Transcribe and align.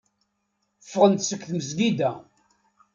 Ffɣen-d 0.85 1.21
seg 1.25 1.41
tmezgida. 1.47 2.11